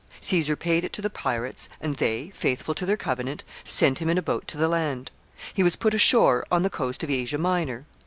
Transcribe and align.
Caesar 0.19 0.55
paid 0.55 0.83
it 0.83 0.91
to 0.91 0.99
the 0.99 1.11
pirates, 1.11 1.69
and 1.79 1.97
they, 1.97 2.31
faithful 2.33 2.73
to 2.73 2.87
their 2.87 2.97
covenant, 2.97 3.43
sent 3.63 3.99
him 3.99 4.09
in 4.09 4.17
a 4.17 4.21
boat 4.23 4.47
to 4.47 4.57
the 4.57 4.67
land. 4.67 5.11
He 5.53 5.61
was 5.61 5.75
put 5.75 5.93
ashore 5.93 6.43
on 6.51 6.63
the 6.63 6.71
coast 6.71 7.03
of 7.03 7.11
Asia 7.11 7.37
Minor. 7.37 7.85